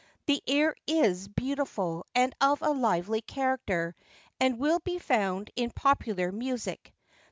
The 0.25 0.41
air 0.47 0.73
is 0.87 1.27
beautiful, 1.27 2.07
and 2.15 2.33
of 2.41 2.63
a 2.63 2.71
lively 2.71 3.21
character; 3.21 3.95
and 4.39 4.57
will 4.57 4.79
be 4.79 4.97
found 4.97 5.51
in 5.55 5.69
Popular 5.69 6.31
Music. 6.31 6.91